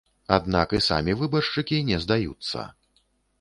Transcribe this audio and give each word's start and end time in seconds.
Аднак 0.35 0.71
і 0.77 0.79
самі 0.85 1.15
выбаршчыкі 1.19 1.83
не 1.91 2.01
здаюцца. 2.07 2.65